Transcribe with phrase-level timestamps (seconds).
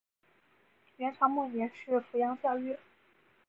[0.97, 2.75] 元朝末年是富阳教谕。